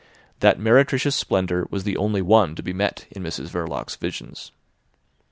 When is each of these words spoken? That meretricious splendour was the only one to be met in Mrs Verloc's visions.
That 0.39 0.59
meretricious 0.59 1.15
splendour 1.15 1.67
was 1.69 1.83
the 1.83 1.95
only 1.95 2.23
one 2.23 2.55
to 2.55 2.63
be 2.63 2.73
met 2.73 3.05
in 3.11 3.21
Mrs 3.21 3.49
Verloc's 3.49 3.95
visions. 3.97 4.51